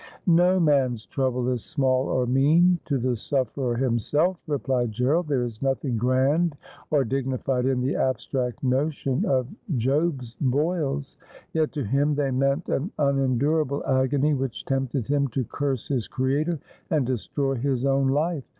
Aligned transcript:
'No 0.25 0.59
man's 0.59 1.05
trouble 1.05 1.47
is 1.49 1.63
small 1.63 2.07
or 2.09 2.25
mean 2.25 2.79
to 2.85 2.97
the 2.97 3.15
sufferer 3.15 3.75
himself,' 3.77 4.41
replied 4.47 4.91
G.erald.' 4.91 5.27
There 5.27 5.43
is 5.43 5.61
nothing 5.61 5.95
grand 5.95 6.57
or 6.89 7.03
dignified 7.05 7.67
in 7.67 7.81
the 7.81 7.95
abstract 7.95 8.63
notion 8.63 9.23
of 9.25 9.47
Job's 9.77 10.35
boils; 10.41 11.17
yet 11.53 11.71
to 11.73 11.83
him 11.83 12.15
they 12.15 12.31
meant 12.31 12.67
an 12.67 12.89
unen 12.97 13.37
durable 13.37 13.85
agony 13.85 14.33
which 14.33 14.65
tempted 14.65 15.05
him 15.05 15.27
to 15.27 15.43
curse 15.43 15.87
his 15.89 16.07
Creator 16.07 16.57
and 16.89 17.05
destroy 17.05 17.53
his 17.53 17.85
own 17.85 18.07
life. 18.07 18.43